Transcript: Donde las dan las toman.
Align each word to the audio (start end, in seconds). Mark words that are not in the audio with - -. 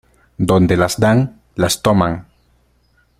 Donde 0.39 0.77
las 0.77 0.99
dan 0.99 1.41
las 1.57 1.83
toman. 1.83 2.25